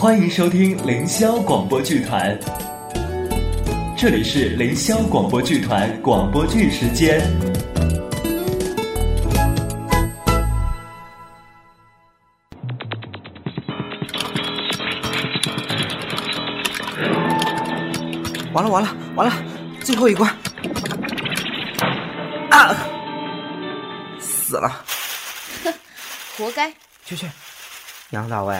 [0.00, 2.34] 欢迎收听凌霄广播剧团，
[3.98, 7.20] 这里是凌霄广播剧团广播剧时间。
[18.54, 19.34] 完了完了完了，
[19.84, 20.34] 最后一关！
[22.50, 22.74] 啊！
[24.18, 24.82] 死了！
[25.62, 25.74] 哼，
[26.38, 26.72] 活该！
[27.04, 27.26] 去去，
[28.12, 28.58] 杨大卫，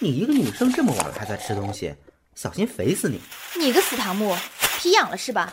[0.00, 1.92] 你一个女生这么晚了还在吃东西，
[2.36, 3.20] 小心肥死你！
[3.58, 4.36] 你个死唐木，
[4.78, 5.52] 皮痒了是吧？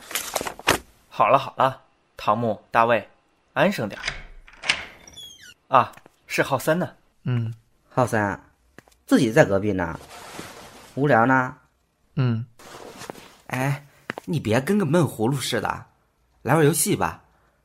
[1.10, 1.82] 好了好了，
[2.16, 3.10] 唐木、大卫，
[3.54, 4.00] 安生点。
[5.68, 5.92] 啊，
[6.28, 6.94] 是浩三呢。
[7.24, 7.52] 嗯，
[7.90, 8.52] 浩三，
[9.08, 10.00] 自己在隔壁呢，
[10.94, 11.58] 无聊呢。
[12.16, 12.46] 嗯。
[13.48, 13.88] 哎，
[14.26, 15.86] 你别跟个闷葫芦似的，
[16.44, 17.24] 来玩游戏吧。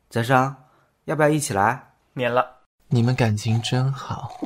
[0.09, 0.57] 泽生，
[1.05, 1.93] 要不要一起来？
[2.15, 2.61] 免了。
[2.89, 4.41] 你们感情真好。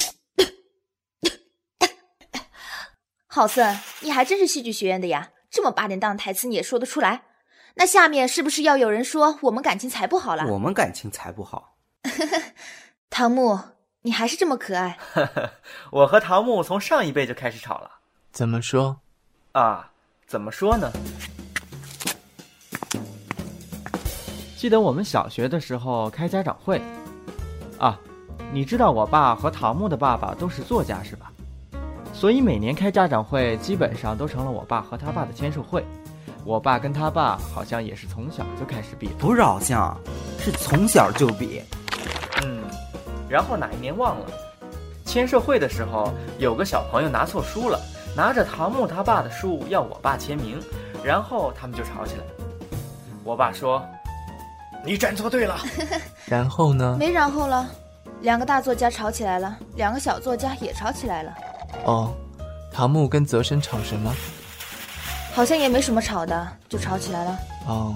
[3.34, 7.23] 浩森，你还真是戏剧学院的呀，这么八点档的台词你也说得出来？
[7.74, 10.46] 那下面是不是要有人说我们感情才不好了？
[10.52, 11.74] 我们感情才不好。
[13.10, 13.59] 唐木，
[14.02, 14.96] 你还是这么可爱。
[15.91, 17.91] 我和唐木从上一辈就开始吵了。
[18.30, 19.01] 怎么说？
[19.51, 19.91] 啊？
[20.29, 20.93] 怎么说呢？
[24.57, 26.80] 记得我们小学的时候开家长会，
[27.80, 27.98] 啊，
[28.52, 31.32] 你知道我爸和唐木的爸爸都是作家是吧？
[32.24, 35.84] 所以每年开家长会基本上都成了我爸和他爸的签售会。
[36.42, 39.94] 我爸跟他爸好像也是从小就开始比，不是好像，
[40.38, 41.60] 是从小就比。
[42.42, 42.62] 嗯，
[43.28, 44.26] 然后哪一年忘了，
[45.04, 47.78] 签售会的时候有个小朋友拿错书了。
[48.16, 50.58] 拿着唐木他爸的书要我爸签名，
[51.04, 52.24] 然后他们就吵起来。
[53.22, 53.84] 我爸说
[54.82, 55.58] ：“你站错队了。
[56.24, 56.96] ”然后呢？
[56.98, 57.68] 没然后了，
[58.22, 61.30] 两个大作家吵起来了，两个小作家也吵起来了。
[61.84, 62.12] 哦，
[62.72, 64.14] 唐木跟泽生吵什么？
[65.34, 67.38] 好像也没什么吵的，就吵起来了。
[67.66, 67.94] 哦，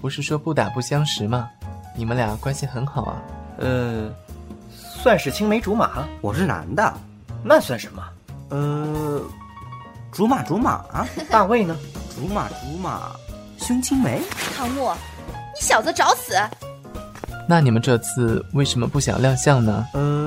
[0.00, 1.48] 不是说不打不相识吗？
[1.96, 3.22] 你们俩关系很好啊？
[3.58, 4.10] 呃，
[4.72, 6.04] 算是青梅竹马。
[6.20, 6.92] 我是男的，
[7.44, 8.02] 那算什么？
[8.50, 9.22] 呃。
[10.12, 11.76] 竹马竹马啊， 大卫呢？
[12.16, 13.12] 竹马竹马，
[13.56, 14.20] 胸青梅。
[14.56, 14.92] 唐木，
[15.54, 16.34] 你小子找死！
[17.48, 19.86] 那你们这次为什么不想亮相呢？
[19.94, 20.19] 呃，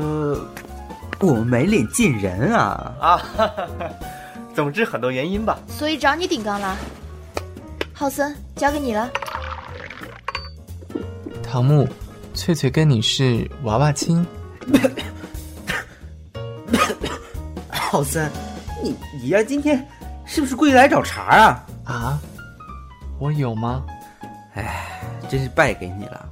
[1.24, 2.94] 我们没脸见人啊！
[3.00, 3.90] 啊，哈哈哈。
[4.54, 5.58] 总之很多原因吧。
[5.68, 6.76] 所以找你顶缸了。
[7.94, 9.10] 浩森，交给你了。
[11.42, 11.88] 唐木，
[12.34, 14.26] 翠翠跟你是娃娃亲。
[17.70, 18.30] 浩森。
[18.82, 19.86] 你你呀，今天
[20.26, 21.66] 是不是故意来找茬啊？
[21.86, 22.20] 啊，
[23.18, 23.84] 我有吗？
[24.56, 26.28] 哎，真是败给你了。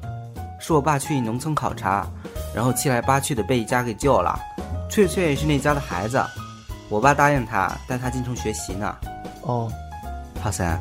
[0.60, 2.06] 是我爸去农村考察，
[2.54, 4.38] 然后七来八去的被一家给救了。
[4.92, 6.22] 翠翠是那家的孩子，
[6.90, 8.94] 我爸答应他带他进城学习呢。
[9.44, 9.72] 哦，
[10.44, 10.78] 浩森，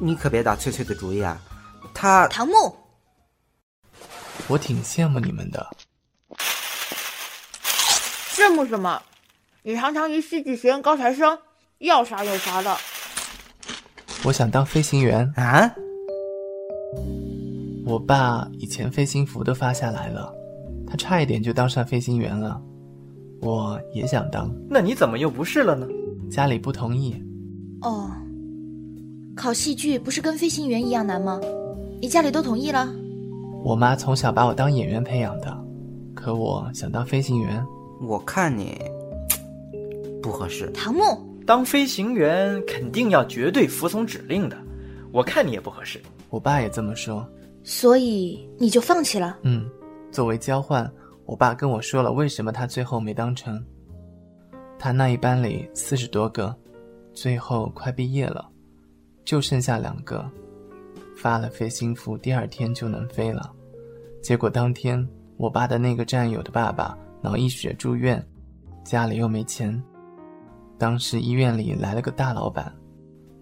[0.00, 1.40] 你可别打翠翠的主意啊。
[1.94, 2.74] 他唐木，
[4.48, 5.64] 我挺羡慕你们的。
[8.32, 9.00] 羡慕什么？
[9.62, 11.38] 你堂堂一戏剧学院高材生，
[11.78, 12.76] 要啥有啥的。
[14.24, 15.72] 我想当飞行员啊！
[17.86, 20.34] 我爸以前飞行服都发下来了，
[20.90, 22.60] 他差一点就当上飞行员了。
[23.40, 25.86] 我也想当，那你怎么又不是了呢？
[26.30, 27.14] 家里不同意。
[27.82, 28.10] 哦，
[29.36, 31.40] 考戏剧不是跟飞行员一样难吗？
[32.00, 32.92] 你家里都同意了？
[33.62, 35.56] 我妈从小把我当演员培养的，
[36.14, 37.64] 可我想当飞行员。
[38.02, 38.76] 我看你。
[40.22, 41.02] 不合适，唐木
[41.46, 44.56] 当飞行员肯定要绝对服从指令的，
[45.12, 46.00] 我看你也不合适。
[46.30, 47.24] 我爸也这么说，
[47.62, 49.38] 所以你就放弃了。
[49.42, 49.64] 嗯，
[50.10, 50.90] 作为交换，
[51.26, 53.62] 我爸跟我说了为什么他最后没当成。
[54.78, 56.54] 他那一班里四十多个，
[57.12, 58.48] 最后快毕业了，
[59.24, 60.24] 就剩下两个，
[61.16, 63.52] 发了飞行服，第二天就能飞了。
[64.22, 65.06] 结果当天，
[65.36, 68.24] 我爸的那个战友的爸爸脑溢血住院，
[68.84, 69.82] 家里又没钱。
[70.78, 72.72] 当时医院里来了个大老板，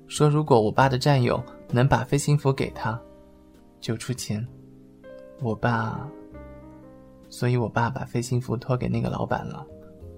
[0.06, 2.98] 说如果我爸的战友能把飞行服给他，
[3.81, 4.46] 就出钱。
[5.40, 6.08] 我爸，
[7.34, 9.66] 所以我爸把飞行服托给那个老板了，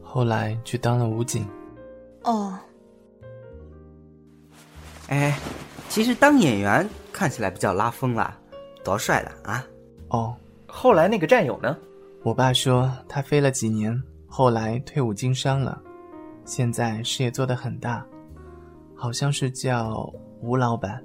[0.02, 1.48] 后来去当了武警。
[2.24, 2.54] 哦，
[5.08, 5.34] 哎，
[5.88, 8.36] 其实当演员看起来比较拉风啦，
[8.84, 9.64] 多帅的啊！
[10.10, 10.36] 哦，
[10.68, 11.74] 后来那个战友呢？
[12.22, 15.80] 我爸说他飞了几年，后来退伍经商了。
[16.44, 18.04] 现在事业做得很大，
[18.94, 21.02] 好像是叫吴老板。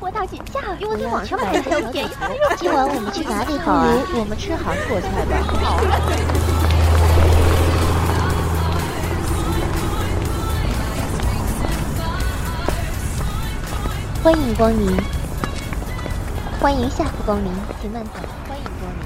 [0.00, 2.10] 货大减价，因为在网上买才便宜。
[2.58, 3.88] 今晚我们去哪里好啊？
[4.14, 5.36] 我们吃韩国菜吧。
[5.62, 5.78] 好。
[14.22, 14.96] 欢迎光临，
[16.60, 18.10] 欢迎下次光临，请慢走。
[18.48, 18.98] 欢迎光临。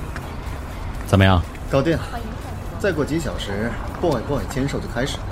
[1.07, 1.43] 怎么样？
[1.71, 1.99] 搞定。
[2.79, 3.71] 再过几小时
[4.01, 5.25] ，boy boy 签售就开始了。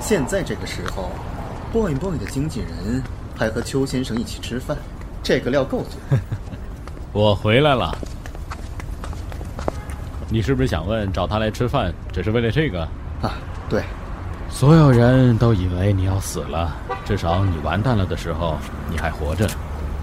[0.00, 1.10] 现在这个时候
[1.72, 3.00] ，boy boy 的经纪人
[3.36, 4.76] 还和邱先生一起吃饭，
[5.22, 6.16] 这个料够足。
[7.12, 7.96] 我回来了。
[10.28, 12.80] 你是不是想问找他来吃饭只是为了这个？
[13.22, 13.34] 啊，
[13.68, 13.82] 对。
[14.50, 18.56] 所有人都以为你要死了，至少你完蛋了的时候
[18.88, 19.48] 你还活着，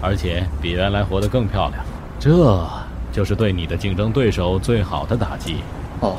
[0.02, 1.82] 而且比原来活得更漂亮。
[2.18, 2.66] 这
[3.10, 5.56] 就是对你的竞争对手最好的打击。
[6.00, 6.16] 哦，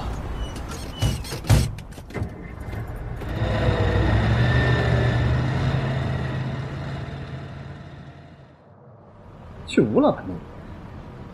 [9.73, 10.39] 去吴老板那里，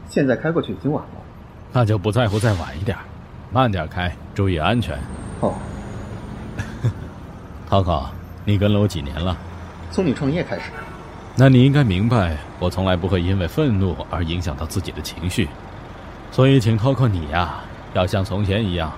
[0.07, 1.21] 现在开过去已经晚了。
[1.73, 2.97] 那就不在乎再晚一点，
[3.51, 4.97] 慢点开，注意安全。
[5.41, 5.53] 哦，
[7.69, 8.09] 涛涛，
[8.45, 9.35] 你跟了我几年了？
[9.91, 10.71] 从你创业开始。
[11.35, 15.49] 那你应该明白，我从来不会因为愤怒而影响到自己的情绪，
[16.31, 17.59] 所以请涛涛你呀，
[17.93, 18.89] 要像从前一样。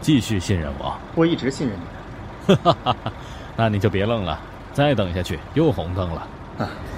[0.00, 2.54] 继续信任我，我一直信任你。
[2.54, 3.12] 哈哈哈！
[3.56, 4.38] 那你就别愣了，
[4.72, 6.28] 再等下去又红灯了。
[6.58, 6.68] 啊！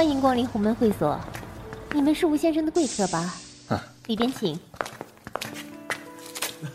[0.00, 1.20] 欢迎光临鸿门会所，
[1.92, 3.34] 你们是吴先生的贵客吧？
[3.68, 4.58] 啊，里边请。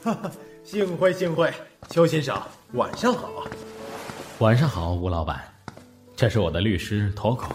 [0.04, 0.32] 哈哈，
[0.64, 1.52] 幸会幸会，
[1.90, 2.40] 邱先生，
[2.74, 3.48] 晚上好。
[4.38, 5.42] 晚上好，吴老板，
[6.16, 7.50] 这是我的律师 Toco。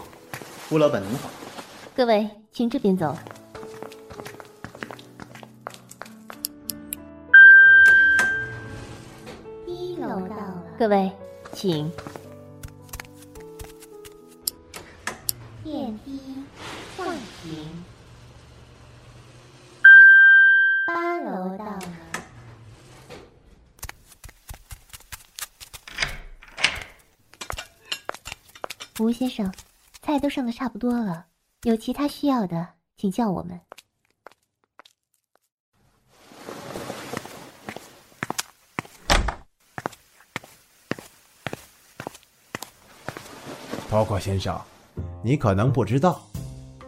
[0.71, 1.29] 吴老板您好，
[1.95, 3.15] 各位请这边走。
[9.65, 11.09] 一楼到了，各位
[11.53, 11.89] 请。
[29.01, 29.51] 吴先生，
[30.03, 31.25] 菜都上的差不多了，
[31.63, 33.59] 有其他需要的，请叫我们。
[43.89, 44.55] 包括先生，
[45.23, 46.21] 你可能不知道，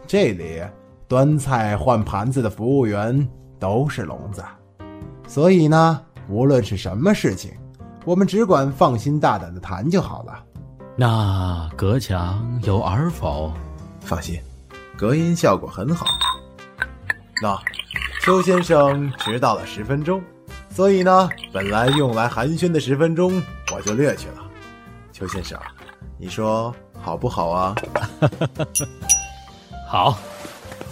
[0.06, 0.62] 这里
[1.08, 3.28] 端菜换盘子的服务员
[3.58, 4.40] 都是聋子，
[5.26, 7.52] 所以呢，无论是什么事情，
[8.04, 10.46] 我们只管放心大胆的谈就好了。
[10.96, 13.52] 那隔墙有耳否？
[14.00, 14.40] 放心，
[14.96, 16.06] 隔音效果很好。
[17.42, 17.58] 那
[18.22, 20.22] 邱先生迟到了十分钟，
[20.70, 23.42] 所以呢，本来用来寒暄的十分钟
[23.72, 24.44] 我就略去了。
[25.12, 25.58] 邱先生，
[26.16, 27.74] 你说好不好啊？
[29.88, 30.18] 好。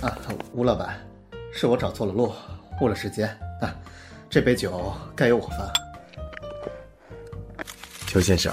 [0.01, 0.19] 啊，
[0.53, 0.99] 吴老板，
[1.53, 2.33] 是我找错了路，
[2.81, 3.29] 误了时间
[3.61, 3.73] 啊。
[4.29, 5.73] 这杯酒该由我罚。
[8.09, 8.53] 邱先生。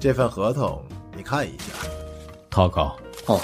[0.00, 0.80] 这份合同
[1.16, 1.74] 你看一下，
[2.48, 2.82] 涛哥。
[3.26, 3.40] 哦。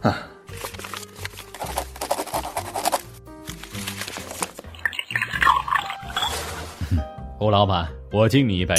[0.00, 0.26] 啊。
[7.38, 8.74] 吴老板，我敬你一杯。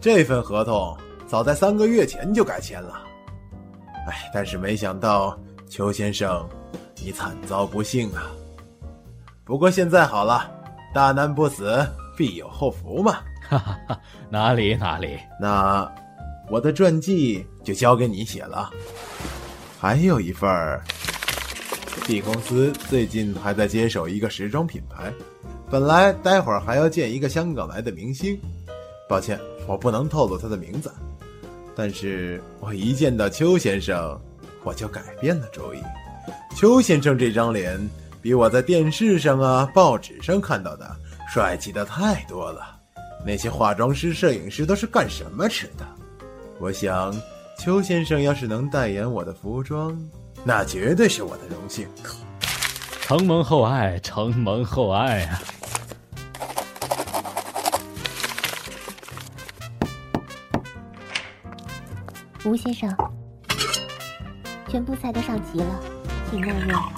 [0.00, 3.00] 这份合同早在三个月前就该签了，
[4.08, 5.38] 哎，但是没想到
[5.68, 6.46] 邱先生。
[7.04, 8.32] 你惨遭不幸啊！
[9.44, 10.50] 不过现在好了，
[10.94, 13.18] 大难不死，必有后福嘛。
[13.46, 15.18] 哈哈哈，哪里哪里。
[15.38, 15.86] 那
[16.48, 18.70] 我的传记就交给你写了。
[19.78, 20.82] 还有一份儿
[22.06, 25.12] ，B 公司最近还在接手一个时装品牌，
[25.70, 28.40] 本来待会儿还要见一个香港来的明星，
[29.06, 30.90] 抱歉，我不能透露他的名字。
[31.76, 34.18] 但是我一见到邱先生，
[34.62, 35.82] 我就改变了主意。
[36.54, 37.78] 邱先生这张脸
[38.22, 40.96] 比我在电视上啊、报纸上看到的
[41.28, 42.78] 帅气的太多了。
[43.26, 45.84] 那些化妆师、摄影师都是干什么吃的？
[46.60, 47.14] 我想，
[47.58, 49.98] 邱先生要是能代言我的服装，
[50.44, 51.88] 那绝对是我的荣幸。
[53.02, 55.42] 承蒙厚爱，承蒙厚爱啊！
[62.44, 62.88] 吴先生，
[64.68, 65.93] 全部菜都上齐了。
[66.30, 66.90] 体默默。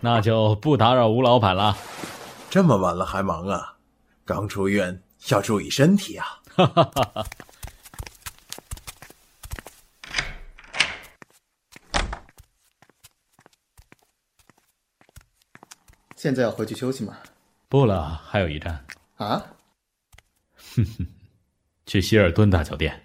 [0.00, 1.74] 那就不打扰吴老板了。
[2.50, 3.72] 这么晚了还忙啊？
[4.26, 6.26] 刚出院，要注意身体啊！
[6.54, 7.24] 哈哈哈哈。
[16.24, 17.18] 现在要回去休息吗？
[17.68, 18.82] 不了，还有一站。
[19.16, 19.44] 啊？
[20.74, 21.06] 哼哼，
[21.84, 22.98] 去希尔顿大酒店。